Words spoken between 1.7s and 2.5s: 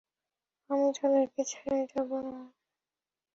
যাবো না।